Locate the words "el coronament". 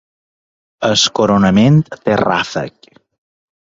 0.87-1.79